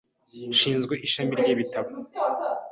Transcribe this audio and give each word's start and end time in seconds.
Nshinzwe 0.49 0.93
ishami 1.07 1.33
ryibitabo. 1.39 1.89